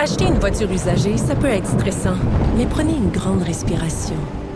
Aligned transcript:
Acheter 0.00 0.26
une 0.26 0.38
voiture 0.38 0.70
usagée, 0.70 1.16
ça 1.16 1.34
peut 1.34 1.48
être 1.48 1.66
stressant, 1.66 2.14
mais 2.56 2.66
prenez 2.66 2.92
une 2.92 3.10
grande 3.10 3.42
respiration. 3.42 4.14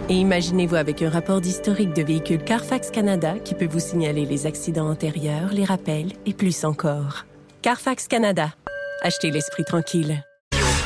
Et 0.08 0.15
imaginez-vous 0.15 0.76
avec 0.76 1.03
un 1.03 1.11
rapport 1.11 1.41
d'historique 1.41 1.92
de 1.95 2.03
véhicule 2.03 2.45
Carfax 2.45 2.92
Canada 2.92 3.34
qui 3.44 3.57
peut 3.57 3.67
vous 3.67 3.81
signaler 3.81 4.25
les 4.25 4.47
accidents 4.47 4.89
antérieurs, 4.89 5.50
les 5.52 5.65
rappels 5.65 6.13
et 6.26 6.33
plus 6.33 6.65
encore. 6.65 7.26
Carfax 7.60 8.07
Canada. 8.07 8.55
Achetez 9.02 9.32
l'esprit 9.32 9.64
tranquille. 9.64 10.23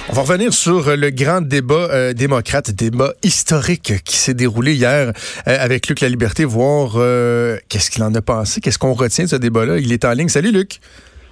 On 0.08 0.14
va 0.14 0.22
revenir 0.22 0.54
sur 0.54 0.97
le 0.97 1.11
grand 1.11 1.43
débat 1.43 1.91
euh, 1.91 2.15
démocrate, 2.15 2.71
débat 2.71 3.13
historique 3.23 4.03
qui 4.04 4.17
s'est 4.17 4.33
déroulé 4.33 4.73
hier 4.73 5.13
euh, 5.49 5.57
avec 5.61 5.87
Luc 5.87 6.01
La 6.01 6.09
Liberté, 6.09 6.47
voir 6.47 6.93
euh, 6.97 7.59
qu'est-ce 7.69 7.91
qu'il 7.91 8.03
en 8.04 8.15
a 8.15 8.23
pensé, 8.23 8.63
qu'est-ce 8.63 8.79
qu'on 8.79 8.95
retient 8.95 9.25
de 9.25 9.31
ce 9.31 9.37
débat-là. 9.37 9.77
Il 9.77 9.93
est 9.93 10.07
en 10.07 10.13
ligne. 10.13 10.31
Salut 10.31 10.51
Luc. 10.51 10.81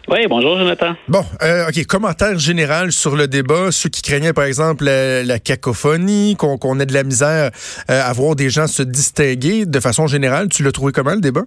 Oui, 0.07 0.27
bonjour 0.29 0.59
Jonathan. 0.59 0.95
Bon, 1.09 1.25
euh, 1.43 1.69
OK, 1.69 1.83
commentaire 1.87 2.39
général 2.39 2.93
sur 2.93 3.17
le 3.17 3.27
débat. 3.27 3.73
Ceux 3.73 3.89
qui 3.89 4.03
craignaient, 4.03 4.35
par 4.35 4.45
exemple, 4.45 4.85
la, 4.85 5.39
cacophonie, 5.39 6.37
qu'on 6.37 6.79
ait 6.79 6.85
de 6.87 6.93
la 6.93 7.05
misère 7.05 7.51
euh, 7.91 8.03
à 8.03 8.13
voir 8.13 8.37
des 8.37 8.51
gens 8.51 8.67
se 8.67 8.83
distinguer 8.83 9.65
de 9.65 9.81
façon 9.81 10.07
générale. 10.07 10.49
Tu 10.49 10.63
l'as 10.63 10.73
trouvé 10.73 10.93
comment, 10.93 11.15
le 11.15 11.23
débat? 11.23 11.45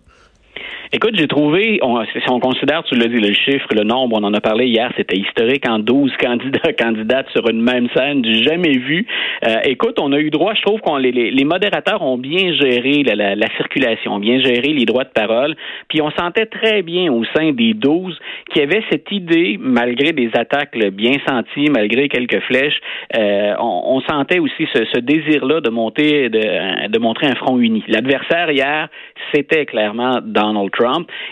Écoute, 0.94 1.16
j'ai 1.18 1.27
trouvé, 1.27 1.82
si 2.14 2.32
on 2.32 2.40
considère, 2.40 2.82
tu 2.84 2.96
l'as 2.96 3.08
dit, 3.08 3.18
le 3.18 3.34
chiffre, 3.34 3.68
le 3.76 3.84
nombre, 3.84 4.18
on 4.22 4.23
en 4.23 4.34
a 4.34 4.40
parlé 4.40 4.68
hier, 4.68 4.90
c'était 4.96 5.18
historique 5.18 5.68
en 5.68 5.80
12 5.80 6.13
candidats, 6.20 6.72
candidates 6.80 7.27
sur 7.32 7.50
une 7.50 7.62
même 7.62 7.90
scène, 7.94 8.22
du 8.22 8.41
jamais 8.41 8.72
vu. 8.77 9.05
Euh, 9.46 9.58
écoute, 9.66 9.98
on 10.00 10.13
a 10.13 10.20
eu 10.20 10.30
droit, 10.30 10.54
je 10.54 10.62
trouve 10.62 10.80
qu'on 10.80 10.96
les, 10.96 11.12
les, 11.12 11.44
modérateurs 11.44 12.02
ont 12.02 12.18
bien 12.18 12.54
géré 12.54 13.04
la, 13.04 13.36
la, 13.36 13.48
circulation, 13.58 14.20
bien 14.20 14.40
géré 14.40 14.70
les 14.73 14.86
droits 14.86 15.04
de 15.04 15.10
parole, 15.10 15.55
puis 15.90 16.02
on 16.02 16.10
sentait 16.12 16.46
très 16.46 16.84
bien 16.84 17.12
au 17.12 17.26
sein 17.35 17.52
des 17.52 17.74
12 17.74 18.18
qu'il 18.49 18.62
y 18.62 18.63
avait 18.63 18.84
cette 18.90 19.12
idée, 19.12 19.58
malgré 19.60 20.13
des 20.13 20.30
attaques 20.35 20.77
bien 20.94 21.13
senties, 21.27 21.70
malgré 21.70 22.08
quelques 22.08 22.40
flèches, 22.44 22.80
euh, 23.18 23.54
on, 23.60 23.99
sentait 24.08 24.40
aussi 24.40 24.68
ce, 24.74 24.85
ce 24.94 24.99
désir-là 24.99 25.60
de 25.60 25.70
monter, 25.70 26.29
de, 26.29 26.88
de 26.88 26.99
montrer 26.99 27.27
un 27.27 27.35
front 27.35 27.60
uni. 27.60 27.84
L'adversaire 27.90 28.49
hier, 28.51 28.88
c'était 29.34 29.66
clairement 29.66 30.20
Donald 30.24 30.72
Trump. 30.72 30.76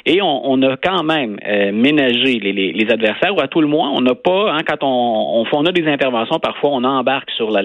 Et 0.06 0.20
on, 0.22 0.62
a 0.62 0.78
quand 0.78 1.04
même 1.04 1.38
euh, 1.46 1.72
ménagé 1.72 2.40
les, 2.40 2.86
adversaires, 2.90 3.36
ou 3.36 3.42
à 3.42 3.48
tout 3.48 3.62
le 3.62 3.68
moins, 3.68 3.92
on 3.94 4.02
n'a 4.02 4.16
pas, 4.16 4.52
hein, 4.52 4.62
quand 4.68 4.84
on, 4.84 5.46
on, 5.52 5.66
a 5.66 5.72
des 5.72 5.88
interventions, 5.88 6.40
parfois 6.40 6.72
on 6.74 6.84
embarque 6.84 7.30
sur 7.32 7.52
la, 7.52 7.62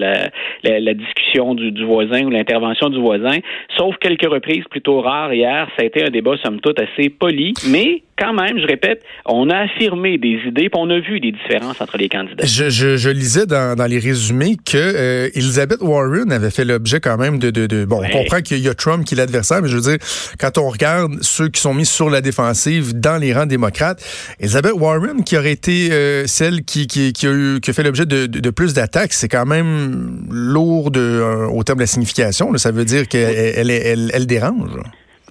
la, 0.63 0.93
discussion 0.93 1.53
du, 1.53 1.71
du, 1.71 1.85
voisin 1.85 2.23
ou 2.23 2.29
l'intervention 2.29 2.89
du 2.89 2.99
voisin, 2.99 3.37
sauf 3.77 3.95
quelques 3.97 4.29
reprises 4.29 4.63
plutôt 4.69 5.01
rares 5.01 5.33
hier. 5.33 5.67
Ça 5.77 5.83
a 5.83 5.85
été 5.85 6.03
un 6.03 6.09
débat, 6.09 6.35
somme 6.43 6.59
toute, 6.59 6.79
assez 6.79 7.09
poli, 7.09 7.53
mais 7.71 8.03
quand 8.21 8.33
même, 8.33 8.59
je 8.59 8.67
répète, 8.67 9.03
on 9.25 9.49
a 9.49 9.57
affirmé 9.57 10.17
des 10.17 10.37
idées, 10.45 10.69
puis 10.69 10.77
on 10.77 10.89
a 10.89 10.99
vu 10.99 11.19
des 11.19 11.31
différences 11.31 11.81
entre 11.81 11.97
les 11.97 12.07
candidats. 12.07 12.45
Je, 12.45 12.69
je, 12.69 13.09
lisais 13.09 13.47
dans, 13.47 13.75
dans, 13.75 13.87
les 13.87 13.97
résumés 13.97 14.57
que 14.63 14.77
euh, 14.77 15.29
Elizabeth 15.33 15.81
Warren 15.81 16.31
avait 16.31 16.51
fait 16.51 16.65
l'objet 16.65 16.99
quand 16.99 17.17
même 17.17 17.39
de, 17.39 17.49
de, 17.49 17.65
de 17.65 17.85
bon, 17.85 18.01
on 18.03 18.09
comprend 18.09 18.41
qu'il 18.41 18.59
y 18.59 18.69
a 18.69 18.73
Trump 18.75 19.05
qui 19.05 19.15
est 19.15 19.17
l'adversaire, 19.17 19.61
mais 19.61 19.69
je 19.69 19.75
veux 19.75 19.81
dire, 19.81 19.97
quand 20.39 20.57
on 20.59 20.69
regarde 20.69 21.13
ceux 21.21 21.49
qui 21.49 21.59
sont 21.59 21.73
mis 21.73 21.85
sur 21.85 22.09
la 22.09 22.21
défensive 22.21 22.93
dans 22.99 23.17
les 23.17 23.33
rangs 23.33 23.47
démocrates, 23.47 24.03
Elizabeth 24.39 24.73
Warren 24.73 25.23
qui 25.23 25.35
aurait 25.37 25.51
été 25.51 25.91
euh, 25.91 26.27
celle 26.27 26.63
qui, 26.63 26.85
qui, 26.85 27.13
qui, 27.13 27.25
a 27.25 27.31
eu, 27.31 27.59
qui 27.59 27.71
a 27.71 27.73
fait 27.73 27.83
l'objet 27.83 28.05
de, 28.05 28.27
de, 28.27 28.49
plus 28.51 28.73
d'attaques, 28.73 29.13
c'est 29.13 29.29
quand 29.29 29.45
même 29.47 30.27
lourd 30.29 30.91
de, 30.91 30.99
euh, 30.99 31.47
au 31.47 31.63
terme 31.63 31.79
de 31.79 31.83
la 31.83 31.87
signification. 31.87 32.51
Là, 32.51 32.59
ça 32.59 32.71
veut 32.71 32.85
dire 32.85 33.07
qu'elle 33.07 33.53
elle, 33.57 33.71
elle, 33.71 34.11
elle 34.13 34.27
dérange. 34.27 34.77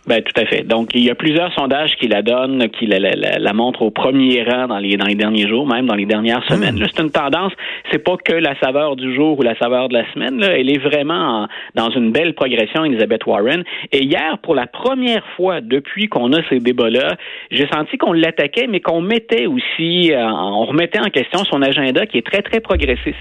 Ben, 0.06 0.22
tout 0.22 0.40
à 0.40 0.46
fait. 0.46 0.62
Donc, 0.62 0.90
il 0.94 1.04
y 1.04 1.10
a 1.10 1.14
plusieurs 1.14 1.52
sondages 1.52 1.94
qui 1.96 2.08
la 2.08 2.22
donnent, 2.22 2.68
qui 2.70 2.86
la, 2.86 2.98
la, 2.98 3.38
la, 3.38 3.52
montrent 3.52 3.82
au 3.82 3.90
premier 3.90 4.42
rang 4.42 4.66
dans 4.66 4.78
les, 4.78 4.96
dans 4.96 5.04
les 5.04 5.14
derniers 5.14 5.46
jours, 5.46 5.66
même 5.66 5.86
dans 5.86 5.94
les 5.94 6.06
dernières 6.06 6.42
semaines. 6.44 6.76
Hmm. 6.76 6.86
C'est 6.90 7.02
une 7.02 7.10
tendance, 7.10 7.52
c'est 7.92 8.02
pas 8.02 8.16
que 8.16 8.32
la 8.32 8.58
saveur 8.60 8.96
du 8.96 9.14
jour 9.14 9.38
ou 9.38 9.42
la 9.42 9.56
saveur 9.58 9.88
de 9.88 9.94
la 9.94 10.10
semaine. 10.12 10.40
Là. 10.40 10.58
Elle 10.58 10.70
est 10.70 10.78
vraiment 10.78 11.46
dans 11.74 11.90
une 11.90 12.12
belle 12.12 12.34
progression, 12.34 12.84
Elizabeth 12.84 13.26
Warren. 13.26 13.62
Et 13.92 14.02
hier, 14.02 14.38
pour 14.42 14.54
la 14.54 14.66
première 14.66 15.24
fois 15.36 15.60
depuis 15.60 16.08
qu'on 16.08 16.32
a 16.32 16.42
ces 16.48 16.60
débats-là, 16.60 17.16
j'ai 17.50 17.68
senti 17.68 17.98
qu'on 17.98 18.14
l'attaquait, 18.14 18.66
mais 18.68 18.80
qu'on 18.80 19.02
mettait 19.02 19.46
aussi, 19.46 20.12
euh, 20.12 20.26
on 20.26 20.64
remettait 20.64 21.00
en 21.00 21.10
question 21.10 21.40
son 21.44 21.60
agenda 21.60 22.06
qui 22.06 22.18
est 22.18 22.26
très, 22.26 22.42
très 22.42 22.60
progressiste. 22.60 23.16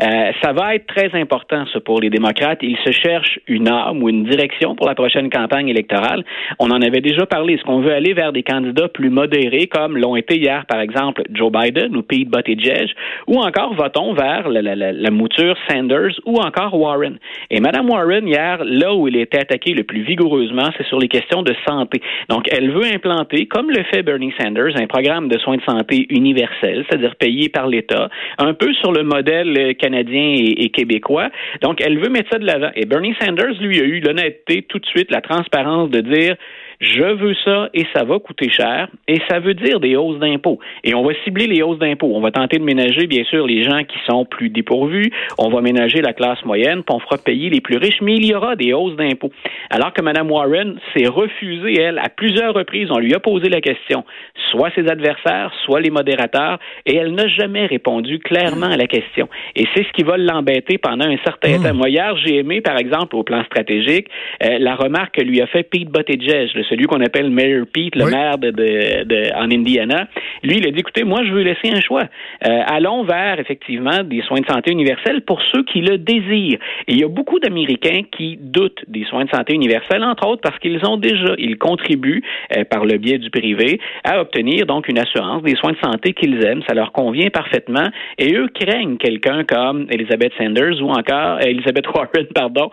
Euh, 0.00 0.30
ça 0.42 0.52
va 0.52 0.76
être 0.76 0.86
très 0.86 1.10
important, 1.20 1.64
ça, 1.72 1.80
pour 1.80 2.00
les 2.00 2.10
démocrates. 2.10 2.60
Ils 2.62 2.78
se 2.84 2.92
cherchent 2.92 3.40
une 3.48 3.68
arme 3.68 4.02
ou 4.02 4.08
une 4.08 4.24
direction 4.24 4.76
pour 4.76 4.86
la 4.86 4.94
prochaine 4.94 5.28
campagne 5.28 5.68
électorale. 5.68 6.19
On 6.58 6.70
en 6.70 6.80
avait 6.80 7.00
déjà 7.00 7.26
parlé. 7.26 7.54
Est-ce 7.54 7.64
qu'on 7.64 7.80
veut 7.80 7.92
aller 7.92 8.12
vers 8.12 8.32
des 8.32 8.42
candidats 8.42 8.88
plus 8.88 9.10
modérés, 9.10 9.66
comme 9.66 9.96
l'ont 9.96 10.16
été 10.16 10.36
hier, 10.38 10.64
par 10.66 10.80
exemple, 10.80 11.22
Joe 11.32 11.50
Biden 11.52 11.96
ou 11.96 12.02
Pete 12.02 12.28
Buttigieg, 12.28 12.90
ou 13.26 13.38
encore 13.38 13.74
votons 13.74 14.14
vers 14.14 14.48
la, 14.48 15.10
mouture 15.10 15.56
Sanders 15.68 16.20
ou 16.26 16.36
encore 16.38 16.78
Warren? 16.78 17.18
Et 17.50 17.60
Mme 17.60 17.88
Warren, 17.88 18.26
hier, 18.26 18.62
là 18.64 18.94
où 18.94 19.08
il 19.08 19.16
était 19.16 19.40
attaqué 19.40 19.72
le 19.74 19.84
plus 19.84 20.02
vigoureusement, 20.02 20.68
c'est 20.76 20.86
sur 20.86 20.98
les 20.98 21.08
questions 21.08 21.42
de 21.42 21.54
santé. 21.66 22.00
Donc, 22.28 22.46
elle 22.52 22.70
veut 22.70 22.86
implanter, 22.92 23.46
comme 23.46 23.70
le 23.70 23.82
fait 23.84 24.02
Bernie 24.02 24.32
Sanders, 24.40 24.76
un 24.76 24.86
programme 24.86 25.28
de 25.28 25.38
soins 25.38 25.56
de 25.56 25.62
santé 25.62 26.06
universel, 26.10 26.84
c'est-à-dire 26.88 27.16
payé 27.16 27.48
par 27.48 27.66
l'État, 27.66 28.08
un 28.38 28.54
peu 28.54 28.72
sur 28.74 28.92
le 28.92 29.02
modèle 29.02 29.74
canadien 29.76 30.34
et, 30.38 30.64
et 30.64 30.68
québécois. 30.70 31.30
Donc, 31.62 31.80
elle 31.84 31.98
veut 31.98 32.10
mettre 32.10 32.30
ça 32.30 32.38
de 32.38 32.46
l'avant. 32.46 32.70
Et 32.74 32.86
Bernie 32.86 33.14
Sanders, 33.20 33.60
lui, 33.60 33.80
a 33.80 33.84
eu 33.84 34.00
l'honnêteté 34.00 34.62
tout 34.68 34.78
de 34.78 34.86
suite, 34.86 35.10
la 35.10 35.20
transparence 35.20 35.90
de 35.90 36.00
dire 36.10 36.36
je 36.80 37.04
veux 37.04 37.34
ça 37.44 37.68
et 37.74 37.84
ça 37.94 38.04
va 38.04 38.18
coûter 38.18 38.48
cher 38.50 38.88
et 39.06 39.20
ça 39.28 39.38
veut 39.38 39.52
dire 39.52 39.80
des 39.80 39.96
hausses 39.96 40.18
d'impôts. 40.18 40.58
Et 40.82 40.94
on 40.94 41.04
va 41.04 41.12
cibler 41.24 41.46
les 41.46 41.62
hausses 41.62 41.78
d'impôts. 41.78 42.12
On 42.14 42.22
va 42.22 42.30
tenter 42.30 42.58
de 42.58 42.64
ménager, 42.64 43.06
bien 43.06 43.22
sûr, 43.24 43.46
les 43.46 43.62
gens 43.64 43.84
qui 43.84 43.98
sont 44.08 44.24
plus 44.24 44.48
dépourvus. 44.48 45.12
On 45.36 45.50
va 45.50 45.60
ménager 45.60 46.00
la 46.00 46.14
classe 46.14 46.42
moyenne, 46.44 46.82
puis 46.82 46.94
on 46.94 47.00
fera 47.00 47.18
payer 47.18 47.50
les 47.50 47.60
plus 47.60 47.76
riches, 47.76 48.00
mais 48.00 48.14
il 48.14 48.26
y 48.26 48.34
aura 48.34 48.56
des 48.56 48.72
hausses 48.72 48.96
d'impôts. 48.96 49.30
Alors 49.68 49.92
que 49.92 50.00
Mme 50.00 50.30
Warren 50.30 50.80
s'est 50.96 51.06
refusée, 51.06 51.80
elle, 51.80 51.98
à 51.98 52.08
plusieurs 52.08 52.54
reprises, 52.54 52.88
on 52.90 52.98
lui 52.98 53.14
a 53.14 53.20
posé 53.20 53.50
la 53.50 53.60
question, 53.60 54.04
soit 54.50 54.70
ses 54.74 54.88
adversaires, 54.88 55.52
soit 55.64 55.80
les 55.80 55.90
modérateurs, 55.90 56.58
et 56.86 56.96
elle 56.96 57.12
n'a 57.12 57.28
jamais 57.28 57.66
répondu 57.66 58.20
clairement 58.20 58.70
à 58.70 58.76
la 58.78 58.86
question. 58.86 59.28
Et 59.54 59.66
c'est 59.74 59.84
ce 59.84 59.92
qui 59.92 60.02
va 60.02 60.16
l'embêter 60.16 60.78
pendant 60.78 61.06
un 61.06 61.18
certain 61.24 61.58
mmh. 61.58 61.62
temps. 61.62 61.74
Moi, 61.74 61.90
hier, 61.90 62.16
j'ai 62.24 62.38
aimé, 62.38 62.62
par 62.62 62.78
exemple, 62.78 63.16
au 63.16 63.22
plan 63.22 63.44
stratégique, 63.44 64.08
euh, 64.42 64.58
la 64.58 64.76
remarque 64.76 65.16
que 65.16 65.22
lui 65.22 65.42
a 65.42 65.46
fait 65.46 65.62
Pete 65.62 65.90
Buttigieg, 65.90 66.48
le 66.54 66.69
celui 66.70 66.86
qu'on 66.86 67.00
appelle 67.00 67.30
Mayor 67.30 67.66
Pete, 67.66 67.96
le 67.96 68.06
maire 68.06 68.38
de, 68.38 68.50
de, 68.50 69.34
en 69.34 69.50
Indiana, 69.50 70.06
lui, 70.42 70.58
il 70.58 70.66
a 70.66 70.70
dit, 70.70 70.80
écoutez, 70.80 71.04
moi, 71.04 71.20
je 71.24 71.32
veux 71.32 71.42
laisser 71.42 71.70
un 71.70 71.80
choix. 71.80 72.04
Euh, 72.46 72.62
allons 72.66 73.02
vers, 73.02 73.38
effectivement, 73.38 74.02
des 74.04 74.22
soins 74.22 74.40
de 74.40 74.46
santé 74.46 74.70
universels 74.70 75.22
pour 75.22 75.40
ceux 75.52 75.64
qui 75.64 75.80
le 75.80 75.98
désirent. 75.98 76.58
Et 76.88 76.92
il 76.92 77.00
y 77.00 77.04
a 77.04 77.08
beaucoup 77.08 77.38
d'Américains 77.38 78.02
qui 78.16 78.38
doutent 78.40 78.84
des 78.88 79.04
soins 79.04 79.24
de 79.24 79.30
santé 79.30 79.54
universels, 79.54 80.04
entre 80.04 80.26
autres 80.26 80.42
parce 80.42 80.58
qu'ils 80.58 80.80
ont 80.86 80.96
déjà, 80.96 81.34
ils 81.38 81.58
contribuent 81.58 82.22
euh, 82.56 82.64
par 82.64 82.84
le 82.84 82.96
biais 82.98 83.18
du 83.18 83.30
privé 83.30 83.80
à 84.04 84.20
obtenir 84.20 84.66
donc 84.66 84.88
une 84.88 84.98
assurance 84.98 85.42
des 85.42 85.56
soins 85.56 85.72
de 85.72 85.78
santé 85.82 86.12
qu'ils 86.12 86.44
aiment. 86.44 86.62
Ça 86.68 86.74
leur 86.74 86.92
convient 86.92 87.30
parfaitement. 87.30 87.88
Et 88.18 88.34
eux 88.34 88.48
craignent 88.48 88.96
quelqu'un 88.96 89.44
comme 89.44 89.86
Elizabeth 89.90 90.32
Sanders 90.38 90.80
ou 90.82 90.90
encore 90.90 91.38
euh, 91.38 91.46
Elizabeth 91.46 91.86
Warren, 91.88 92.26
pardon, 92.34 92.70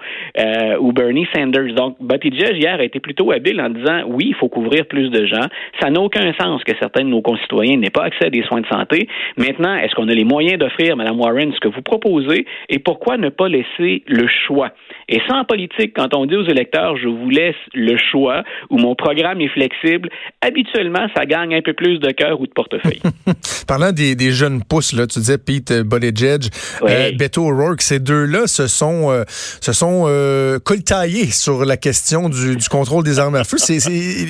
ou 0.80 0.92
Bernie 0.94 1.28
Sanders. 1.36 1.74
Donc, 1.74 1.98
Buttigieg 2.00 2.56
hier 2.56 2.80
a 2.80 2.84
été 2.84 3.00
plutôt 3.00 3.32
habile 3.32 3.60
en 3.62 3.70
disant 3.70 3.87
oui, 4.08 4.28
il 4.30 4.36
faut 4.36 4.50
couvrir 4.50 4.86
plus 4.86 5.10
de 5.10 5.26
gens. 5.26 5.48
Ça 5.80 5.90
n'a 5.90 6.00
aucun 6.00 6.34
sens 6.34 6.64
que 6.64 6.74
certains 6.80 7.04
de 7.04 7.10
nos 7.10 7.22
concitoyens 7.22 7.78
n'aient 7.78 7.90
pas 7.90 8.04
accès 8.04 8.26
à 8.26 8.30
des 8.30 8.44
soins 8.44 8.62
de 8.62 8.68
santé. 8.68 9.08
Maintenant, 9.38 9.76
est-ce 9.76 9.96
qu'on 9.96 10.08
a 10.08 10.14
les 10.14 10.24
moyens 10.24 10.60
d'offrir, 10.60 10.96
Mme 10.96 11.20
Warren, 11.20 11.52
ce 11.54 11.60
que 11.60 11.68
vous 11.68 11.82
proposez? 11.82 12.46
Et 12.70 12.80
pourquoi 12.80 13.18
ne 13.18 13.30
pas 13.30 13.48
laisser 13.48 14.04
le 14.08 14.28
choix? 14.28 14.72
Et 15.10 15.22
sans 15.30 15.46
politique, 15.46 15.94
quand 15.96 16.14
on 16.14 16.26
dit 16.26 16.36
aux 16.36 16.46
électeurs, 16.48 16.98
je 16.98 17.08
vous 17.08 17.30
laisse 17.30 17.56
le 17.74 17.98
choix 18.12 18.44
ou 18.70 18.78
mon 18.78 18.94
programme 18.96 19.40
est 19.40 19.48
flexible, 19.48 20.10
habituellement, 20.42 21.08
ça 21.16 21.26
gagne 21.26 21.56
un 21.56 21.62
peu 21.62 21.74
plus 21.74 22.00
de 22.00 22.12
cœur 22.12 22.42
ou 22.42 22.46
de 22.46 22.52
portefeuille. 22.52 23.02
Parlant 23.68 23.92
des, 23.92 24.32
jeunes 24.32 24.64
pousses, 24.64 24.94
là, 24.94 25.08
tu 25.08 25.20
disais 25.20 25.38
Pete 25.38 25.72
Buttigieg, 25.72 26.44
euh, 26.84 27.12
Beto 27.18 27.48
O'Rourke, 27.48 27.82
ces 27.82 28.00
deux-là 28.00 28.48
se 28.48 28.68
sont, 28.68 29.10
euh, 29.10 29.24
se 29.28 29.72
sont 29.72 30.06
euh, 30.08 30.60
coltaillés 30.60 31.28
sur 31.28 31.64
la 31.64 31.78
question 31.78 32.28
du, 32.28 32.58
du 32.58 32.68
contrôle 32.68 33.04
des 33.04 33.20
armes 33.20 33.36
à 33.36 33.46
feu. 33.46 33.58
C'est 33.58 33.80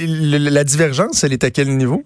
la 0.08 0.64
divergence, 0.64 1.24
elle 1.24 1.34
est 1.34 1.44
à 1.44 1.50
quel 1.50 1.76
niveau? 1.76 2.04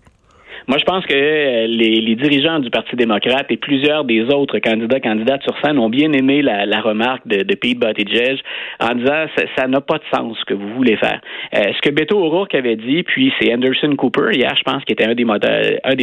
Moi, 0.72 0.78
je 0.78 0.86
pense 0.86 1.06
que 1.06 1.66
les, 1.68 2.16
dirigeants 2.16 2.60
du 2.60 2.70
Parti 2.70 2.96
démocrate 2.96 3.48
et 3.50 3.58
plusieurs 3.58 4.06
des 4.06 4.22
autres 4.34 4.58
candidats, 4.60 5.02
candidates 5.02 5.44
sur 5.44 5.54
scène 5.62 5.78
ont 5.78 5.90
bien 5.90 6.14
aimé 6.14 6.42
la, 6.42 6.80
remarque 6.80 7.28
de, 7.28 7.44
Pete 7.56 7.78
Buttigieg 7.78 8.40
en 8.80 8.96
disant 8.96 9.26
ça 9.58 9.68
n'a 9.68 9.82
pas 9.82 9.98
de 9.98 10.04
sens 10.16 10.38
ce 10.40 10.46
que 10.46 10.54
vous 10.54 10.74
voulez 10.76 10.96
faire. 10.96 11.20
Euh, 11.58 11.74
ce 11.76 11.82
que 11.82 11.94
Beto 11.94 12.18
O'Rourke 12.18 12.56
avait 12.56 12.78
dit, 12.78 13.04
puis 13.04 13.34
c'est 13.38 13.54
Anderson 13.54 13.98
Cooper 13.98 14.30
hier, 14.32 14.56
je 14.56 14.64
pense, 14.64 14.82
qui 14.86 14.94
était 14.94 15.04
un 15.04 15.14
des, 15.14 15.26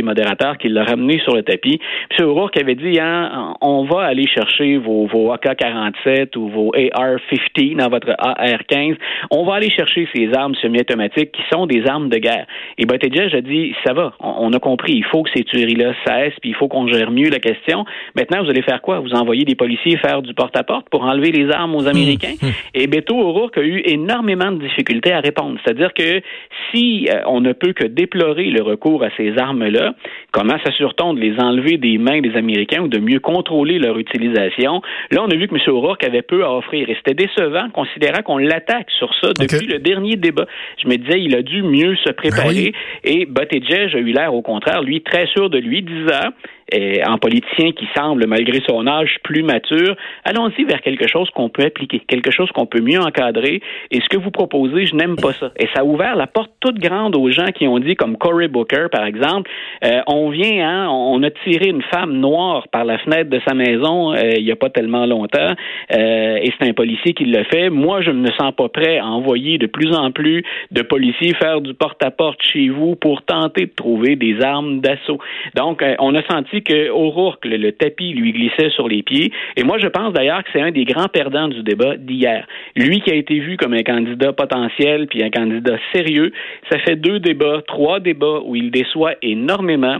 modérateurs 0.03 0.59
qui 0.59 0.69
l'a 0.69 0.85
ramené 0.85 1.19
sur 1.21 1.35
le 1.35 1.43
tapis. 1.43 1.81
Puis 2.11 2.23
O'Rourke 2.23 2.61
avait 2.61 2.75
dit 2.75 3.01
hein, 3.01 3.55
on 3.63 3.85
va 3.85 4.03
aller 4.03 4.27
chercher 4.27 4.77
vos, 4.77 5.07
vos 5.07 5.33
AK-47 5.33 6.37
ou 6.37 6.49
vos 6.51 6.73
AR-50 6.75 7.77
dans 7.77 7.89
votre 7.89 8.11
AR-15. 8.19 8.97
On 9.31 9.45
va 9.45 9.55
aller 9.55 9.71
chercher 9.71 10.07
ces 10.15 10.29
armes 10.35 10.55
semi-automatiques 10.57 11.33
qui 11.33 11.43
sont 11.51 11.65
des 11.65 11.87
armes 11.87 12.11
de 12.11 12.19
guerre. 12.19 12.47
Et 12.77 12.85
Buttigieg 12.85 13.35
a 13.35 13.41
dit 13.41 13.75
ça 13.83 13.95
va, 13.95 14.13
compris, 14.59 14.95
il 14.95 15.05
faut 15.05 15.23
que 15.23 15.31
ces 15.35 15.45
tueries-là 15.45 15.95
cessent, 16.07 16.35
puis 16.41 16.51
il 16.51 16.55
faut 16.55 16.69
qu'on 16.69 16.87
gère 16.89 17.11
mieux 17.11 17.29
la 17.29 17.39
question. 17.39 17.85
Maintenant, 18.15 18.43
vous 18.43 18.51
allez 18.51 18.63
faire 18.63 18.81
quoi? 18.83 19.01
Vous 19.01 19.13
envoyez 19.13 19.45
des 19.45 19.55
policiers 19.55 19.97
faire 19.99 20.23
du 20.23 20.35
porte-à-porte 20.35 20.89
pour 20.91 21.03
enlever 21.03 21.31
les 21.31 21.51
armes 21.51 21.75
aux 21.75 21.87
Américains? 21.87 22.35
Hum, 22.43 22.49
hum. 22.49 22.55
Et 22.75 22.87
Beto 22.87 23.17
O'Rourke 23.17 23.59
a 23.59 23.63
eu 23.63 23.83
énormément 23.85 24.53
de 24.53 24.59
difficultés 24.59 25.13
à 25.13 25.21
répondre. 25.21 25.59
C'est-à-dire 25.65 25.93
que 25.95 26.21
si 26.71 27.09
euh, 27.11 27.21
on 27.27 27.41
ne 27.41 27.53
peut 27.53 27.73
que 27.73 27.85
déplorer 27.85 28.51
le 28.51 28.63
recours 28.63 29.03
à 29.05 29.09
ces 29.17 29.37
armes-là, 29.39 29.95
comment 30.33 30.57
s'assure-t-on 30.65 31.15
de 31.15 31.21
les 31.21 31.39
enlever 31.41 31.77
des 31.77 31.99
mains 31.99 32.21
des 32.21 32.37
Américains 32.37 32.83
ou 32.83 32.89
de 32.89 32.99
mieux 32.99 33.21
contrôler 33.21 33.79
leur 33.79 33.99
utilisation? 33.99 34.83
Là, 35.11 35.23
on 35.23 35.29
a 35.29 35.35
vu 35.35 35.49
que 35.49 35.55
M. 35.55 35.61
O'Rourke 35.69 36.05
avait 36.05 36.23
peu 36.23 36.45
à 36.45 36.53
offrir 36.53 36.89
et 36.89 36.97
c'était 36.97 37.15
décevant, 37.15 37.71
considérant 37.71 38.23
qu'on 38.23 38.39
l'attaque 38.39 38.91
sur 38.99 39.13
ça 39.21 39.29
depuis 39.39 39.67
le 39.67 39.79
dernier 39.79 40.17
débat. 40.17 40.47
Je 40.83 40.89
me 40.89 40.97
disais, 40.97 41.21
il 41.21 41.35
a 41.35 41.43
dû 41.43 41.63
mieux 41.63 41.97
se 41.97 42.11
préparer 42.11 42.73
ben 42.73 42.73
et 43.05 43.27
Buttigieg 43.27 43.95
a 43.95 43.99
eu 43.99 44.13
l'air, 44.13 44.35
au 44.39 44.43
contraire, 44.43 44.83
lui, 44.83 45.03
très 45.03 45.27
sûr 45.27 45.51
de 45.51 45.59
lui, 45.59 45.83
disant 45.83 46.31
en 47.07 47.19
politicien 47.19 47.73
qui 47.73 47.87
semble, 47.97 48.27
malgré 48.27 48.61
son 48.69 48.87
âge, 48.87 49.19
plus 49.25 49.43
mature, 49.43 49.97
allons-y 50.25 50.65
vers 50.65 50.81
quelque 50.81 51.09
chose 51.09 51.29
qu'on 51.31 51.49
peut 51.49 51.65
appliquer, 51.65 52.01
quelque 52.01 52.31
chose 52.31 52.51
qu'on 52.53 52.67
peut 52.67 52.81
mieux 52.81 53.01
encadrer. 53.01 53.61
Et 53.91 54.01
ce 54.01 54.09
que 54.09 54.17
vous 54.17 54.31
proposez, 54.31 54.87
je 54.87 54.95
n'aime 54.95 55.17
pas 55.17 55.33
ça. 55.33 55.51
Et 55.59 55.67
ça 55.75 55.81
a 55.81 55.85
ouvert 55.85 56.17
la 56.17 56.27
porte 56.27 56.51
toute 56.61 56.79
grande 56.79 57.17
aux 57.17 57.31
gens 57.31 57.47
qui 57.55 57.67
ont 57.67 57.79
dit, 57.79 57.95
comme 57.95 58.17
Cory 58.17 58.49
Booker, 58.49 58.87
par 58.91 59.05
exemple, 59.05 59.51
euh, 59.85 60.01
on 60.07 60.31
vient, 60.31 60.69
hein, 60.69 60.89
on 60.89 61.23
a 61.23 61.31
tiré 61.31 61.69
une 61.69 61.83
femme 61.83 62.13
noire 62.15 62.69
par 62.69 62.85
la 62.85 62.99
fenêtre 62.99 63.31
de 63.31 63.41
sa 63.47 63.55
maison 63.55 64.13
euh, 64.13 64.33
il 64.37 64.45
n'y 64.45 64.53
a 64.53 64.57
pas 64.57 64.71
tellement 64.71 65.07
longtemps, 65.07 65.55
euh, 65.93 66.37
et 66.37 66.53
c'est 66.59 66.69
un 66.69 66.73
policier 66.73 67.15
qui 67.15 67.25
le 67.25 67.45
fait. 67.45 67.71
Moi, 67.71 68.03
je 68.03 68.11
ne 68.11 68.21
me 68.21 68.31
sens 68.39 68.53
pas 68.57 68.69
prêt 68.69 68.99
à 68.99 69.07
envoyer 69.07 69.59
de 69.59 69.67
plus 69.67 69.95
en 69.95 70.11
plus 70.11 70.45
de 70.71 70.83
policiers 70.83 71.35
faire 71.35 71.61
du 71.61 71.75
porte-à-porte 71.75 72.41
chez 72.43 72.69
vous 72.69 72.97
pour 72.97 73.23
tenter 73.23 73.67
de 73.67 73.73
trouver 73.75 74.17
des 74.17 74.41
armes 74.43 74.81
d'assaut. 74.81 75.19
Donc, 75.55 75.85
on 75.99 76.15
a 76.15 76.23
senti 76.23 76.58
que 76.63 77.49
le, 77.49 77.71
tapis 77.73 78.13
lui 78.13 78.33
glissait 78.33 78.71
sur 78.71 78.89
les 78.89 79.03
pieds. 79.03 79.33
Et 79.57 79.63
moi, 79.63 79.79
je 79.79 79.87
pense 79.87 80.13
d'ailleurs 80.13 80.43
que 80.45 80.51
c'est 80.53 80.61
un 80.61 80.71
des 80.71 80.85
grands 80.85 81.09
perdants 81.09 81.49
du 81.49 81.63
débat 81.63 81.97
d'hier. 81.97 82.47
Lui 82.77 83.01
qui 83.01 83.11
a 83.11 83.15
été 83.15 83.39
vu 83.39 83.57
comme 83.57 83.75
un 83.75 83.83
candidat 83.83 84.33
potentiel 84.33 85.07
puis 85.07 85.23
un 85.23 85.31
candidat 85.31 85.77
sérieux, 85.95 86.33
ça 86.71 86.79
fait 86.81 86.97
deux 86.97 87.21
débats, 87.21 87.63
trois 87.67 88.01
débats 88.01 88.41
où 88.45 88.57
il 88.57 88.71
déçoit 88.71 89.15
énormément. 89.23 89.99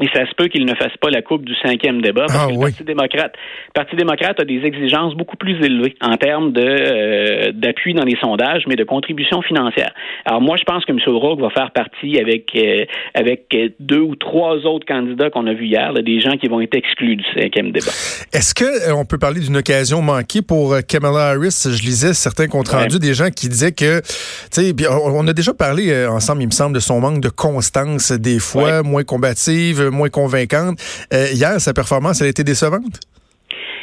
Et 0.00 0.08
ça 0.14 0.26
se 0.26 0.34
peut 0.36 0.46
qu'il 0.46 0.64
ne 0.64 0.74
fasse 0.74 0.96
pas 1.00 1.10
la 1.10 1.22
coupe 1.22 1.44
du 1.44 1.54
cinquième 1.56 2.00
débat 2.00 2.26
parce 2.26 2.38
ah 2.44 2.46
que 2.46 2.52
le 2.52 2.60
Parti 2.60 2.84
démocrate, 2.84 3.34
Parti 3.74 3.96
démocrate 3.96 4.40
a 4.40 4.44
des 4.44 4.60
exigences 4.64 5.14
beaucoup 5.14 5.36
plus 5.36 5.54
élevées 5.64 5.96
en 6.00 6.16
termes 6.16 6.52
de 6.52 6.62
euh, 6.62 7.52
d'appui 7.52 7.94
dans 7.94 8.04
les 8.04 8.16
sondages, 8.20 8.62
mais 8.68 8.76
de 8.76 8.84
contribution 8.84 9.42
financière. 9.42 9.92
Alors 10.24 10.40
moi, 10.40 10.56
je 10.56 10.64
pense 10.64 10.84
que 10.84 10.92
M. 10.92 10.98
O'Rourke 11.06 11.40
va 11.40 11.50
faire 11.50 11.72
partie 11.72 12.18
avec 12.20 12.50
euh, 12.54 12.84
avec 13.14 13.56
deux 13.80 14.00
ou 14.00 14.14
trois 14.14 14.56
autres 14.66 14.86
candidats 14.86 15.30
qu'on 15.30 15.46
a 15.46 15.52
vus 15.52 15.66
hier, 15.66 15.92
des 15.94 16.20
gens 16.20 16.36
qui 16.36 16.46
vont 16.46 16.60
être 16.60 16.74
exclus 16.74 17.16
du 17.16 17.24
cinquième 17.34 17.72
débat. 17.72 17.90
Est-ce 18.32 18.54
que 18.54 18.64
euh, 18.64 18.94
on 18.94 19.04
peut 19.04 19.18
parler 19.18 19.40
d'une 19.40 19.56
occasion 19.56 20.00
manquée 20.00 20.42
pour 20.42 20.76
Kamala 20.86 21.30
Harris? 21.30 21.66
Je 21.66 21.82
lisais 21.82 22.14
certains 22.14 22.46
comptes 22.46 22.68
rendus 22.68 23.00
des 23.00 23.14
gens 23.14 23.30
qui 23.30 23.48
disaient 23.48 23.72
que, 23.72 24.00
tu 24.00 24.06
sais, 24.50 24.88
on, 24.88 25.26
a 25.26 25.32
déjà 25.32 25.52
parlé 25.52 26.06
ensemble, 26.06 26.42
il 26.42 26.46
me 26.46 26.52
semble, 26.52 26.74
de 26.74 26.80
son 26.80 27.00
manque 27.00 27.20
de 27.20 27.28
constance 27.28 28.12
des 28.12 28.38
fois, 28.38 28.82
moins 28.82 29.04
combative 29.04 29.87
moins 29.90 30.08
convaincante. 30.08 30.78
Euh, 31.12 31.28
hier, 31.32 31.60
sa 31.60 31.72
performance, 31.72 32.20
elle 32.20 32.26
a 32.28 32.30
été 32.30 32.44
décevante? 32.44 33.00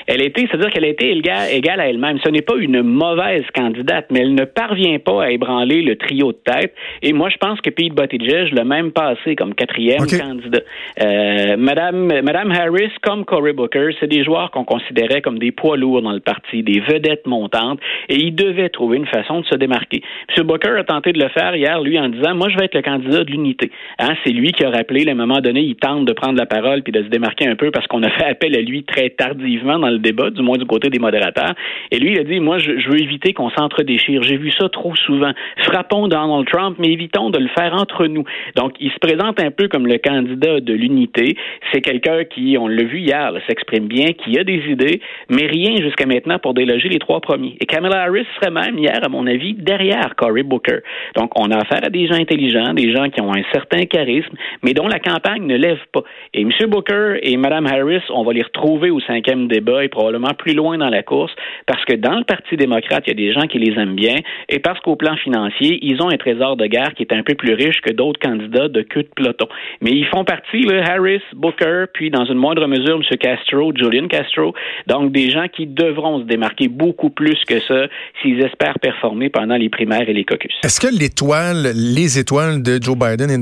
Elle 0.07 0.22
a 0.22 0.25
été, 0.25 0.48
c'est-à-dire 0.48 0.69
qu'elle 0.69 0.86
a 0.86 0.90
été 0.90 1.12
égale, 1.12 1.80
à 1.80 1.90
elle-même. 1.90 2.19
Ce 2.24 2.30
n'est 2.30 2.42
pas 2.42 2.56
une 2.57 2.81
mauvaise 2.81 3.44
candidate, 3.56 4.07
mais 4.12 4.22
elle 4.22 4.36
ne 4.36 4.46
parvient 4.46 5.00
pas 5.00 5.24
à 5.24 5.31
ébranler 5.31 5.81
le 5.81 5.96
trio 5.96 6.31
de 6.31 6.38
tête. 6.46 6.74
Et 7.02 7.13
moi, 7.13 7.30
je 7.30 7.38
pense 7.38 7.60
que 7.62 7.69
Pete 7.69 7.94
Buttigieg 7.94 8.54
l'a 8.54 8.63
même 8.63 8.92
passé 8.92 9.36
comme 9.36 9.56
quatrième 9.56 10.06
candidat. 10.06 10.62
Euh, 11.02 11.57
Madame, 11.57 12.22
Madame 12.22 12.52
Harris, 12.52 12.92
comme 13.02 13.25
Cory 13.25 13.54
Booker, 13.54 13.90
c'est 14.00 14.07
des 14.07 14.24
joueurs 14.24 14.52
qu'on 14.52 14.63
considérait 14.63 15.22
comme 15.22 15.40
des 15.40 15.52
poids 15.52 15.78
lourds 15.78 16.02
dans 16.02 16.12
le 16.12 16.19
parti, 16.19 16.63
des 16.63 16.80
vedettes 16.80 17.25
montantes, 17.25 17.80
et 18.10 18.16
ils 18.16 18.36
devaient 18.36 18.69
trouver 18.69 18.98
une 18.98 19.07
façon 19.07 19.42
de 19.42 19.46
se 19.46 19.56
démarquer. 19.56 20.02
M. 20.38 20.44
Booker 20.46 20.78
a 20.78 20.84
tenté 20.84 21.13
de 21.13 21.19
le 21.19 21.30
faire 21.30 21.56
hier, 21.56 21.81
lui, 21.81 22.00
en 22.00 22.10
disant, 22.10 22.36
moi, 22.36 22.50
je 22.50 22.57
vais 22.57 22.66
être 22.66 22.75
le 22.75 22.81
candidat 22.81 23.24
de 23.24 23.31
l'unité. 23.31 23.72
Hein, 24.00 24.13
c'est 24.24 24.31
lui 24.31 24.52
qui 24.52 24.63
a 24.63 24.69
rappelé, 24.69 25.07
à 25.07 25.12
un 25.12 25.16
moment 25.16 25.40
donné, 25.40 25.62
il 25.62 25.75
tente 25.75 26.06
de 26.06 26.13
prendre 26.13 26.38
la 26.38 26.46
parole 26.46 26.84
puis 26.84 26.92
de 26.92 27.04
se 27.04 27.07
démarquer 27.07 27.48
un 27.48 27.56
peu 27.56 27.72
parce 27.72 27.88
qu'on 27.88 28.04
a 28.04 28.10
fait 28.12 28.25
appel 28.25 28.56
à 28.56 28.62
lui 28.62 28.84
très 28.84 29.10
tardivement 29.10 29.80
dans 29.80 29.90
le 29.90 29.94
débat, 29.97 30.30
du 30.30 30.42
moins 30.42 30.57
du 30.57 30.65
côté 30.65 30.89
des 30.89 31.00
modérateurs. 31.00 31.53
Et 31.92 32.00
lui, 32.00 32.12
il 32.13 32.19
a 32.19 32.24
dit, 32.24 32.39
moi, 32.39 32.57
je, 32.57 32.71
veux 32.89 33.01
éviter 33.01 33.33
qu'on 33.33 33.50
s'entre-déchire. 33.50 34.24
J'ai 34.24 34.38
vu 34.38 34.51
ça 34.51 34.69
trop 34.69 34.95
souvent. 34.95 35.31
Frappons 35.63 36.07
Donald 36.07 36.47
Trump, 36.47 36.77
mais 36.80 36.89
évitons 36.89 37.30
de 37.30 37.39
le 37.39 37.47
faire 37.50 37.74
entre 37.74 38.07
nous. 38.07 38.24
Donc, 38.56 38.74
il 38.80 38.92
se 38.92 39.00
présente 39.00 39.42
un 39.42 39.51
peu 39.51 39.68
comme 39.68 39.88
le 39.88 39.97
candidat 39.97 40.59
de 40.59 40.74
l'unité. 40.74 41.36
C'est 41.71 41.81
quelqu'un 41.81 42.24
qui, 42.25 42.57
on 42.59 42.68
l'a 42.68 42.83
vu 42.83 43.00
hier, 43.00 43.31
s'exprime 43.47 43.88
bien, 43.88 44.13
qui 44.13 44.38
a 44.39 44.44
des 44.44 44.62
idées, 44.69 45.01
mais 45.30 45.45
rien 45.45 45.75
jusqu'à 45.81 46.06
maintenant 46.06 46.39
pour 46.39 46.53
déloger 46.53 46.89
les 46.89 47.00
trois 47.00 47.21
premiers. 47.21 47.57
Et 47.59 47.65
Kamala 47.65 48.03
Harris 48.03 48.27
serait 48.36 48.51
même 48.51 48.77
hier, 48.77 49.00
à 49.01 49.09
mon 49.09 49.27
avis, 49.27 49.53
derrière 49.53 50.15
Cory 50.15 50.44
Booker. 50.44 50.80
Donc, 51.15 51.31
on 51.39 51.51
a 51.51 51.57
affaire 51.57 51.81
à 51.83 51.89
des 51.89 52.07
gens 52.07 52.15
intelligents, 52.15 52.74
des 52.74 52.94
gens 52.94 53.09
qui 53.09 53.21
ont 53.21 53.33
un 53.33 53.44
certain 53.51 53.86
charisme, 53.86 54.36
mais 54.63 54.74
dont 54.74 54.88
la 54.88 55.00
campagne 55.00 55.45
ne 55.45 55.56
lève 55.56 55.80
pas. 55.92 56.03
Et 56.33 56.42
M. 56.42 56.51
Booker 56.68 57.19
et 57.21 57.38
Mme 57.38 57.65
Harris, 57.68 58.03
on 58.09 58.24
va 58.24 58.33
les 58.33 58.44
retrouver 58.44 58.89
au 58.89 59.00
cinquième 59.00 59.47
débat 59.47 59.84
probablement 59.89 60.33
plus 60.33 60.53
loin 60.53 60.77
dans 60.77 60.89
la 60.89 61.03
course 61.03 61.31
parce 61.67 61.83
que 61.85 61.93
dans 61.93 62.17
le 62.17 62.23
Parti 62.23 62.57
démocrate, 62.57 63.03
il 63.07 63.09
y 63.09 63.11
a 63.11 63.27
des 63.27 63.33
gens 63.33 63.47
qui 63.47 63.59
les 63.59 63.79
aiment 63.79 63.95
bien 63.95 64.17
et 64.49 64.59
parce 64.59 64.79
qu'au 64.81 64.95
plan 64.95 65.15
financier, 65.17 65.79
ils 65.81 66.01
ont 66.01 66.09
un 66.09 66.17
trésor 66.17 66.55
de 66.57 66.65
guerre 66.65 66.93
qui 66.95 67.03
est 67.03 67.13
un 67.13 67.23
peu 67.23 67.35
plus 67.35 67.53
riche 67.53 67.81
que 67.81 67.91
d'autres 67.91 68.19
candidats 68.19 68.67
de 68.67 68.81
queue 68.81 69.03
de 69.03 69.09
peloton. 69.15 69.47
Mais 69.81 69.91
ils 69.91 70.05
font 70.05 70.23
partie, 70.23 70.63
là, 70.63 70.83
Harris, 70.89 71.21
Booker, 71.33 71.85
puis 71.93 72.09
dans 72.09 72.25
une 72.25 72.37
moindre 72.37 72.67
mesure, 72.67 72.95
M. 72.95 73.17
Castro, 73.17 73.71
Julian 73.75 74.07
Castro, 74.07 74.53
donc 74.87 75.11
des 75.11 75.29
gens 75.29 75.47
qui 75.47 75.67
devront 75.67 76.19
se 76.19 76.23
démarquer 76.25 76.67
beaucoup 76.67 77.09
plus 77.09 77.37
que 77.47 77.59
ça 77.61 77.87
s'ils 78.21 78.41
espèrent 78.41 78.79
performer 78.79 79.29
pendant 79.29 79.55
les 79.55 79.69
primaires 79.69 80.07
et 80.07 80.13
les 80.13 80.25
caucus. 80.25 80.53
Est-ce 80.63 80.79
que 80.79 80.87
l'étoile, 80.87 81.71
les 81.75 82.19
étoiles 82.19 82.61
de 82.61 82.79
Joe 82.81 82.97
Biden 82.97 83.29
et 83.29 83.37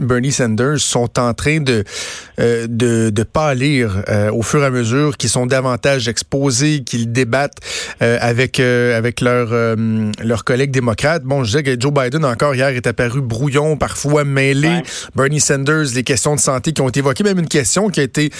Bernie, 0.00 0.30
Sanders 0.30 0.78
sont 0.78 1.18
en 1.18 1.32
train 1.34 1.60
de, 1.60 1.84
euh, 2.40 2.66
de, 2.68 3.10
de 3.10 3.22
pâlir 3.22 4.02
euh, 4.08 4.30
au 4.32 4.42
fur 4.42 4.62
et 4.62 4.66
à 4.66 4.70
mesure 4.70 5.16
qu'ils 5.16 5.30
sont 5.30 5.46
davantage 5.46 5.85
exposés, 5.94 6.82
qu'ils 6.84 7.12
débattent 7.12 7.58
euh, 8.02 8.18
avec 8.20 8.60
euh, 8.60 8.96
avec 8.96 9.20
leurs 9.20 9.48
euh, 9.52 10.10
leurs 10.22 10.44
collègues 10.44 10.70
démocrates. 10.70 11.22
Bon, 11.22 11.44
je 11.44 11.50
disais 11.50 11.62
que 11.62 11.80
Joe 11.80 11.92
Biden 11.92 12.24
encore 12.24 12.54
hier 12.54 12.68
est 12.68 12.86
apparu 12.86 13.20
brouillon, 13.20 13.76
parfois 13.76 14.24
mêlé. 14.24 14.82
Bernie 15.14 15.40
Sanders, 15.40 15.94
les 15.94 16.04
questions 16.04 16.34
de 16.34 16.40
santé 16.40 16.72
qui 16.72 16.80
ont 16.82 16.88
été 16.88 17.00
évoquées, 17.00 17.24
même 17.24 17.38
une 17.38 17.48
question 17.48 17.88
qui 17.88 18.00
a 18.00 18.02
été 18.02 18.30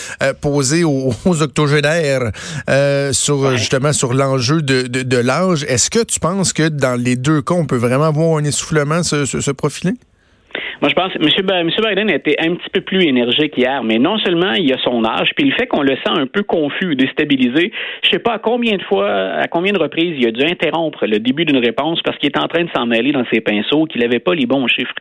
posée 0.40 0.84
aux, 0.84 1.14
octogénaires 1.24 2.32
sur 3.12 3.56
justement 3.56 3.92
sur 3.92 4.14
l'enjeu 4.14 4.62
de, 4.62 4.82
de, 4.82 5.02
de 5.02 5.16
l'âge. 5.16 5.64
Est-ce 5.68 5.90
que 5.90 6.02
tu 6.02 6.20
penses 6.20 6.52
que 6.52 6.68
dans 6.68 6.94
les 6.94 7.16
deux 7.16 7.42
cas, 7.42 7.54
on 7.54 7.66
peut 7.66 7.76
vraiment 7.76 8.10
voir 8.10 8.38
un 8.38 8.44
essoufflement 8.44 9.02
se, 9.02 9.26
se, 9.26 9.40
se 9.40 9.50
profiler? 9.50 9.94
Moi, 10.80 10.90
je 10.90 10.94
pense 10.94 11.12
que 11.12 11.18
M. 11.18 11.68
Biden 11.88 12.10
a 12.10 12.14
été 12.14 12.36
un 12.38 12.54
petit 12.54 12.70
peu 12.70 12.80
plus 12.80 13.02
énergique 13.02 13.56
hier, 13.56 13.82
mais 13.82 13.98
non 13.98 14.18
seulement 14.18 14.52
il 14.52 14.72
a 14.72 14.78
son 14.78 15.04
âge, 15.04 15.30
puis 15.34 15.48
le 15.48 15.54
fait 15.54 15.66
qu'on 15.66 15.82
le 15.82 15.96
sent 15.96 16.12
un 16.18 16.26
peu 16.26 16.42
confus, 16.42 16.94
déstabilisé. 16.96 17.72
Je 18.02 18.10
sais 18.10 18.18
pas 18.18 18.34
à 18.34 18.38
combien 18.38 18.76
de 18.76 18.82
fois, 18.82 19.08
à 19.08 19.46
combien 19.48 19.72
de 19.72 19.78
reprises 19.78 20.16
il 20.18 20.26
a 20.26 20.30
dû 20.30 20.44
interrompre 20.44 21.06
le 21.06 21.18
début 21.18 21.44
d'une 21.44 21.58
réponse 21.58 22.00
parce 22.02 22.18
qu'il 22.18 22.30
est 22.30 22.38
en 22.38 22.48
train 22.48 22.64
de 22.64 22.70
s'en 22.74 22.86
mêler 22.86 23.12
dans 23.12 23.24
ses 23.32 23.40
pinceaux, 23.40 23.84
qu'il 23.84 24.02
n'avait 24.02 24.18
pas 24.18 24.34
les 24.34 24.46
bons 24.46 24.66
chiffres. 24.66 24.94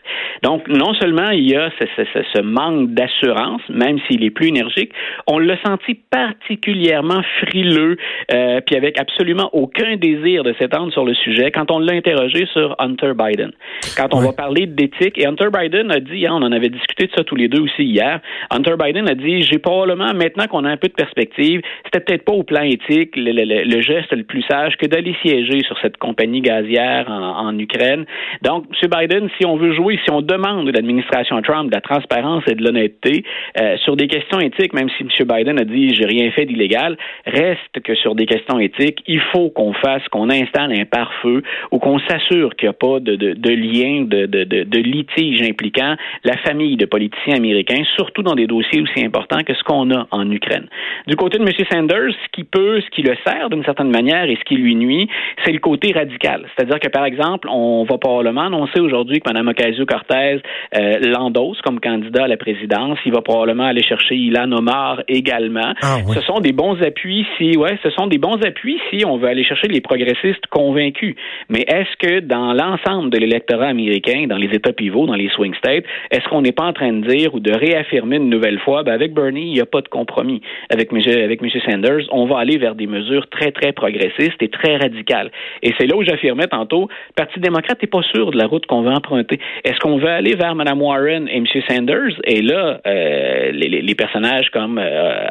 Donc, 0.44 0.68
non 0.68 0.94
seulement 0.94 1.30
il 1.32 1.50
y 1.50 1.56
a 1.56 1.70
ce, 1.80 2.42
manque 2.42 2.94
d'assurance, 2.94 3.62
même 3.70 3.98
s'il 4.08 4.24
est 4.24 4.30
plus 4.30 4.48
énergique, 4.48 4.92
on 5.28 5.40
l'a 5.40 5.58
senti 5.66 5.96
particulièrement 6.10 7.22
frileux, 7.42 7.98
euh, 8.34 8.62
puis 8.66 8.76
avec 8.76 9.00
absolument 9.00 9.50
aucun 9.54 9.96
désir 9.96 10.44
de 10.44 10.54
s'étendre 10.60 10.92
sur 10.94 11.06
le 11.06 11.14
sujet 11.16 11.52
quand 11.52 11.72
on 11.72 11.80
l'a 11.80 11.94
interrogé 11.94 12.46
sur 12.54 12.76
Hunter 12.80 13.12
Biden. 13.18 13.52
Quand 13.98 14.14
on 14.14 14.20
va 14.20 14.32
parler 14.32 14.66
d'éthique, 14.68 15.18
et 15.18 15.26
Hunter 15.26 15.48
Biden 15.52 15.65
Biden 15.66 15.92
a 15.92 16.00
dit, 16.00 16.28
hein, 16.28 16.34
on 16.34 16.44
en 16.44 16.52
avait 16.52 16.70
discuté 16.70 17.08
de 17.08 17.12
ça 17.16 17.24
tous 17.24 17.36
les 17.36 17.48
deux 17.48 17.62
aussi 17.62 17.84
hier, 17.84 18.20
Hunter 18.52 18.76
Biden 18.80 19.10
a 19.10 19.16
dit, 19.16 19.42
j'ai 19.42 19.58
probablement, 19.58 20.14
maintenant 20.14 20.46
qu'on 20.48 20.64
a 20.64 20.70
un 20.70 20.78
peu 20.78 20.88
de 20.88 20.94
perspective, 20.94 21.62
c'était 21.86 22.00
peut-être 22.00 22.24
pas 22.24 22.34
au 22.34 22.44
plan 22.44 22.62
éthique 22.62 23.14
le, 23.16 23.82
geste 23.82 24.14
le 24.14 24.24
plus 24.24 24.44
sage 24.44 24.78
que 24.78 24.86
d'aller 24.86 25.16
siéger 25.22 25.62
sur 25.64 25.78
cette 25.80 25.98
compagnie 25.98 26.42
gazière 26.42 27.10
en, 27.10 27.58
Ukraine. 27.58 28.06
Donc, 28.42 28.66
M. 28.82 28.90
Biden, 28.90 29.30
si 29.38 29.46
on 29.46 29.56
veut 29.56 29.74
jouer, 29.74 29.98
si 30.04 30.12
on 30.12 30.22
demande 30.22 30.68
de 30.68 30.72
l'administration 30.72 31.42
Trump 31.42 31.70
de 31.70 31.76
la 31.76 31.82
transparence 31.82 32.44
et 32.48 32.56
de 32.56 32.64
l'honnêteté 32.64 33.24
euh, 33.60 33.78
sur 33.78 33.96
des 33.96 34.08
questions 34.08 34.40
éthiques, 34.40 34.74
même 34.74 34.90
si 34.90 35.04
M. 35.04 35.28
Biden 35.28 35.60
a 35.60 35.64
dit, 35.64 35.96
j'ai 35.96 36.06
rien 36.06 36.30
fait 36.32 36.46
d'illégal, 36.46 36.98
reste 37.26 37.80
que 37.84 37.96
sur 37.96 38.14
des 38.14 38.26
questions 38.26 38.60
éthiques, 38.60 39.02
il 39.08 39.22
faut 39.32 39.50
qu'on 39.50 39.74
fasse, 39.74 40.06
qu'on 40.10 40.30
installe 40.30 40.74
un 40.74 40.86
pare-feu 40.86 41.44
ou 41.72 41.80
qu'on 41.80 42.00
s'assure 42.00 42.56
qu'il 42.56 42.68
n'y 42.68 42.72
a 42.72 42.74
pas 42.74 43.00
de, 43.00 43.16
de, 43.16 43.34
de 43.34 43.50
lien, 43.50 44.04
de, 44.06 44.26
de 44.26 44.80
litige 44.80 45.42
impliquant 45.56 45.96
la 46.24 46.38
famille 46.38 46.76
de 46.76 46.86
politiciens 46.86 47.38
américains, 47.38 47.84
surtout 47.96 48.24
dans 48.24 48.36
des 48.36 48.48
dossiers 48.48 48.82
aussi 48.82 49.06
importants 49.06 49.44
que 49.46 49.54
ce 49.54 49.64
qu'on 49.64 49.90
a 49.92 50.08
en 50.12 50.30
Ukraine. 50.30 50.68
Du 51.08 51.16
côté 51.16 51.38
de 51.38 51.44
M. 51.44 51.50
Sanders, 51.72 52.12
ce 52.12 52.30
qui 52.34 52.44
peut, 52.44 52.82
ce 52.82 52.90
qui 52.90 53.02
le 53.02 53.16
sert 53.26 53.50
d'une 53.50 53.64
certaine 53.64 53.90
manière 53.90 54.26
et 54.26 54.36
ce 54.36 54.44
qui 54.44 54.56
lui 54.56 54.76
nuit, 54.76 55.08
c'est 55.44 55.52
le 55.52 55.60
côté 55.60 55.94
radical. 55.94 56.46
C'est-à-dire 56.56 56.80
que, 56.80 56.90
par 56.90 57.06
exemple, 57.06 57.48
on 57.50 57.86
va 57.86 57.98
probablement 57.98 58.42
annoncer 58.42 58.80
aujourd'hui 58.80 59.20
que 59.20 59.32
Mme 59.32 59.50
Ocasio-Cortez 59.50 60.42
euh, 60.76 61.00
l'endosse 61.00 61.62
comme 61.62 61.80
candidat 61.80 62.26
à 62.26 62.28
la 62.28 62.38
présidence. 62.38 62.98
Il 63.06 63.14
va 63.14 63.22
probablement 63.22 63.66
aller 63.66 63.84
chercher 63.84 64.16
Ilan 64.16 64.52
Omar 64.52 65.02
également. 65.08 65.74
Ah, 65.82 66.00
ce 66.14 66.22
sont 66.22 66.40
des 66.40 66.52
bons 66.52 66.82
appuis 66.82 67.26
si, 67.38 67.58
ouais, 67.58 67.78
ce 67.84 67.90
sont 67.92 68.08
des 68.08 68.18
bons 68.18 68.40
appuis 68.44 68.80
si 68.90 69.06
on 69.06 69.18
veut 69.18 69.30
aller 69.30 69.44
chercher 69.44 69.68
les 69.68 69.82
progressistes 69.82 70.48
convaincus. 70.50 71.16
Mais 71.50 71.62
est-ce 71.68 71.96
que 71.98 72.20
dans 72.20 72.54
l'ensemble 72.54 73.10
de 73.10 73.18
l'électorat 73.18 73.68
américain, 73.68 74.26
dans 74.28 74.38
les 74.38 74.50
États 74.50 74.74
pivots, 74.74 75.06
dans 75.06 75.16
les 75.16 75.30
est-ce 75.54 76.28
qu'on 76.30 76.42
n'est 76.42 76.52
pas 76.52 76.66
en 76.66 76.74
train 76.74 76.92
de 76.92 77.08
dire 77.08 77.34
ou 77.36 77.40
de 77.40 77.52
réaffirmer 77.52 78.18
une 78.18 78.30
nouvelle 78.30 78.60
fois, 78.60 78.84
ben 78.84 78.94
avec 78.94 79.14
Bernie, 79.14 79.48
il 79.48 79.54
n'y 79.54 79.62
a 79.62 79.66
pas 79.66 79.82
de 79.82 79.88
compromis. 79.88 80.42
Avec 80.70 80.92
M. 80.92 81.00
avec 81.24 81.42
M. 81.42 81.50
Sanders, 81.70 82.06
on 82.12 82.26
va 82.26 82.40
aller 82.40 82.58
vers 82.58 82.76
des 82.76 82.88
mesures 82.88 83.28
très, 83.30 83.52
très 83.52 83.72
progressistes 83.72 84.42
et 84.42 84.50
très 84.50 84.78
radicales. 84.78 85.32
Et 85.62 85.74
c'est 85.78 85.88
là 85.88 85.96
où 85.96 86.04
j'affirmais 86.04 86.48
tantôt, 86.48 86.88
le 86.90 87.14
Parti 87.16 87.40
démocrate 87.40 87.82
n'est 87.82 87.88
pas 87.88 88.04
sûr 88.04 88.32
de 88.32 88.38
la 88.38 88.48
route 88.48 88.66
qu'on 88.66 88.82
veut 88.82 88.92
emprunter. 88.92 89.40
Est-ce 89.64 89.80
qu'on 89.80 89.98
veut 89.98 90.10
aller 90.10 90.36
vers 90.36 90.56
Mme 90.56 90.82
Warren 90.82 91.28
et 91.28 91.38
M. 91.38 91.46
Sanders? 91.68 92.20
Et 92.26 92.42
là, 92.42 92.80
euh, 92.86 93.52
les, 93.52 93.82
les, 93.82 93.96
personnages 93.96 94.50
comme 94.52 94.78
euh, 94.78 95.26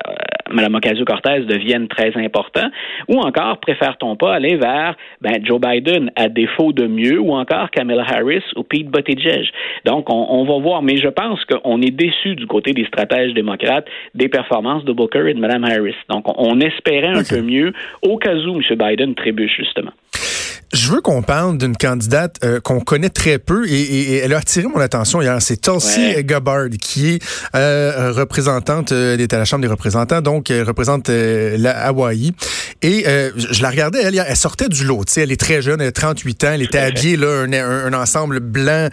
Mme 0.51 0.75
Ocasio-Cortez 0.77 1.41
deviennent 1.47 1.89
très 1.89 2.17
importants? 2.17 2.69
Ou 3.09 3.19
encore, 3.21 3.59
préfère-t-on 3.59 4.17
pas 4.17 4.35
aller 4.35 4.57
vers 4.57 4.95
ben, 5.21 5.45
Joe 5.45 5.61
Biden 5.61 6.11
à 6.17 6.29
défaut 6.29 6.73
de 6.73 6.87
mieux, 6.87 7.19
ou 7.19 7.33
encore 7.33 7.71
Kamala 7.71 8.05
Harris 8.05 8.45
ou 8.57 8.63
Pete 8.63 8.89
Buttigieg? 8.91 9.49
Donc, 9.85 10.11
on, 10.11 10.27
on 10.31 10.45
va 10.45 10.59
voir. 10.59 10.83
Mais 10.83 10.97
je 10.97 11.09
pense 11.09 11.45
qu'on 11.45 11.81
est 11.81 11.91
déçu 11.91 12.35
du 12.35 12.47
côté 12.47 12.73
des 12.73 12.85
stratèges 12.87 13.35
démocrates 13.35 13.87
des 14.15 14.29
performances 14.29 14.85
de 14.85 14.93
Booker 14.93 15.29
et 15.29 15.35
de 15.35 15.41
Mme 15.41 15.65
Harris. 15.65 15.97
Donc, 16.09 16.25
on, 16.27 16.61
espérait 16.61 17.09
un 17.09 17.25
peu 17.29 17.43
mieux 17.43 17.73
au 18.03 18.17
cas 18.17 18.35
où 18.35 18.57
M. 18.57 18.79
Biden 18.79 19.15
trébuche, 19.15 19.57
justement. 19.57 19.91
Je 20.75 20.91
veux 20.91 21.01
qu'on 21.01 21.23
parle 21.23 21.57
d'une 21.57 21.77
candidate 21.77 22.41
euh, 22.43 22.59
qu'on 22.59 22.81
connaît 22.81 23.09
très 23.09 23.39
peu 23.39 23.65
et, 23.69 24.17
elle 24.17 24.35
a 24.35 24.39
attiré 24.39 24.67
mon 24.67 24.81
attention 24.81 25.23
hier. 25.23 25.41
C'est 25.41 25.61
Tulsi 25.61 26.25
Gabbard 26.25 26.69
qui 26.81 27.11
est 27.11 27.23
euh, 27.55 28.11
représentante, 28.11 28.91
elle 28.91 29.21
est 29.21 29.33
à 29.33 29.39
la 29.39 29.45
Chambre 29.45 29.63
des 29.63 29.69
représentants, 29.69 30.21
donc 30.21 30.51
elle 30.51 30.65
représente 30.65 31.11
euh, 31.11 31.57
la 31.59 31.79
Hawaï. 31.87 32.33
Et 32.83 33.05
je 33.37 33.63
la 33.63 33.71
regardais, 33.71 34.03
elle, 34.03 34.23
elle 34.27 34.37
sortait 34.37 34.69
du 34.69 34.85
lot. 34.85 35.05
Elle 35.17 35.33
est 35.33 35.41
très 35.41 35.63
jeune, 35.63 35.81
elle 35.81 35.89
a 35.89 35.93
38 35.93 36.45
ans, 36.45 36.53
elle 36.53 36.63
était 36.63 36.79
habillée 36.79 37.17
là, 37.17 37.45
un, 37.45 37.53
un, 37.53 37.93
ensemble 37.95 38.41
blanc 38.41 38.91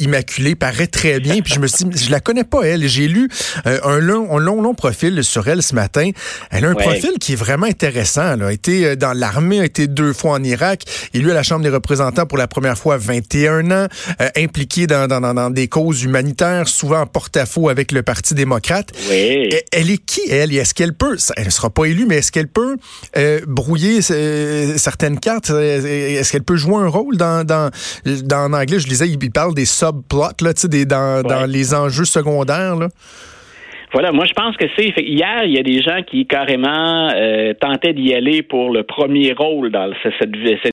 immaculé, 0.00 0.56
paraît 0.56 0.88
très 0.88 1.20
bien. 1.20 1.40
Puis 1.42 1.54
je 1.54 1.60
me 1.60 1.68
suis 1.68 1.84
dit, 1.84 2.04
je 2.06 2.10
la 2.10 2.18
connais 2.18 2.42
pas 2.42 2.62
elle. 2.62 2.88
J'ai 2.88 3.06
lu 3.06 3.28
un 3.64 3.98
long, 3.98 4.36
un 4.36 4.40
long, 4.40 4.60
long 4.60 4.74
profil 4.74 5.22
sur 5.22 5.46
elle 5.46 5.62
ce 5.62 5.76
matin. 5.76 6.10
Elle 6.50 6.64
a 6.64 6.70
un 6.70 6.74
profil 6.74 7.12
qui 7.20 7.34
est 7.34 7.36
vraiment 7.36 7.66
intéressant. 7.66 8.32
Elle 8.32 8.42
a 8.42 8.52
été 8.52 8.96
dans 8.96 9.12
l'armée, 9.12 9.60
a 9.60 9.64
été 9.64 9.86
deux 9.86 10.12
fois 10.12 10.32
en 10.32 10.42
Irak 10.42 10.82
élu 11.18 11.30
à 11.30 11.34
la 11.34 11.42
Chambre 11.42 11.62
des 11.62 11.70
représentants 11.70 12.26
pour 12.26 12.38
la 12.38 12.46
première 12.46 12.76
fois 12.76 12.94
à 12.94 12.98
21 12.98 13.70
ans, 13.70 13.86
euh, 14.20 14.28
impliqué 14.36 14.86
dans, 14.86 15.06
dans, 15.06 15.20
dans, 15.20 15.50
des 15.50 15.68
causes 15.68 16.02
humanitaires, 16.02 16.68
souvent 16.68 17.00
en 17.00 17.06
porte-à-faux 17.06 17.68
avec 17.68 17.92
le 17.92 18.02
Parti 18.02 18.34
démocrate. 18.34 18.92
Oui. 19.10 19.50
Elle, 19.72 19.90
est 19.90 20.04
qui, 20.04 20.22
elle? 20.30 20.54
Est-ce 20.54 20.74
qu'elle 20.74 20.94
peut, 20.94 21.16
elle 21.36 21.46
ne 21.46 21.50
sera 21.50 21.70
pas 21.70 21.84
élue, 21.84 22.06
mais 22.06 22.16
est-ce 22.16 22.32
qu'elle 22.32 22.48
peut 22.48 22.76
euh, 23.16 23.40
brouiller 23.46 24.00
euh, 24.10 24.76
certaines 24.76 25.20
cartes? 25.20 25.50
Est-ce 25.50 26.32
qu'elle 26.32 26.44
peut 26.44 26.56
jouer 26.56 26.76
un 26.76 26.88
rôle 26.88 27.16
dans, 27.16 27.44
dans, 27.44 27.70
dans 28.24 28.48
en 28.48 28.52
anglais, 28.52 28.78
je 28.78 28.86
disais, 28.86 29.08
il 29.08 29.30
parle 29.30 29.54
des 29.54 29.66
subplots, 29.66 30.30
là, 30.40 30.52
des, 30.64 30.84
dans, 30.84 31.22
dans 31.22 31.46
les 31.46 31.74
enjeux 31.74 32.04
secondaires, 32.04 32.76
là? 32.76 32.88
Voilà, 33.92 34.12
moi 34.12 34.26
je 34.26 34.34
pense 34.34 34.54
que 34.56 34.66
c'est 34.76 34.92
hier 34.98 35.44
il 35.44 35.52
y 35.52 35.58
a 35.58 35.62
des 35.62 35.80
gens 35.80 36.02
qui 36.02 36.26
carrément 36.26 37.08
euh, 37.14 37.54
tentaient 37.54 37.94
d'y 37.94 38.12
aller 38.12 38.42
pour 38.42 38.70
le 38.70 38.82
premier 38.82 39.32
rôle 39.32 39.70
dans 39.70 39.90
cette, 40.02 40.14
cette 40.20 40.36